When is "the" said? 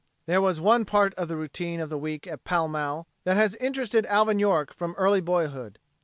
1.27-1.35, 1.91-1.97